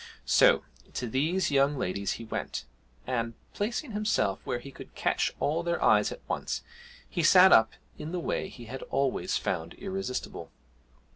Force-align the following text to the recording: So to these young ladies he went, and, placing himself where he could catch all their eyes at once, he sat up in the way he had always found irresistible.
So 0.25 0.63
to 0.95 1.05
these 1.07 1.51
young 1.51 1.77
ladies 1.77 2.13
he 2.13 2.25
went, 2.25 2.65
and, 3.05 3.35
placing 3.53 3.91
himself 3.91 4.39
where 4.43 4.57
he 4.57 4.71
could 4.71 4.95
catch 4.95 5.31
all 5.39 5.61
their 5.61 5.79
eyes 5.79 6.11
at 6.11 6.27
once, 6.27 6.63
he 7.07 7.21
sat 7.21 7.51
up 7.51 7.73
in 7.99 8.11
the 8.11 8.19
way 8.19 8.49
he 8.49 8.65
had 8.65 8.81
always 8.89 9.37
found 9.37 9.75
irresistible. 9.75 10.51